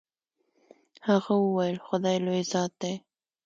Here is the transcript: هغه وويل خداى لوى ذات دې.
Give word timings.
هغه 1.07 1.33
وويل 1.43 1.77
خداى 1.87 2.17
لوى 2.25 2.41
ذات 2.51 2.71
دې. 2.81 2.93